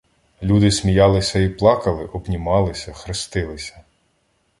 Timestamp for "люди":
0.43-0.71